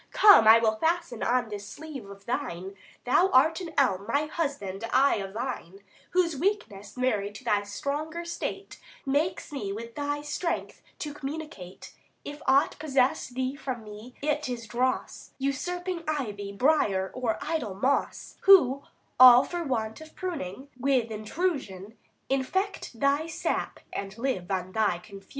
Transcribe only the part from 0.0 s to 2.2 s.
Come, I will fasten on this sleeve